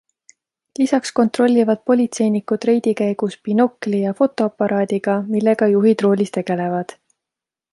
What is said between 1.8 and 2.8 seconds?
politseinikud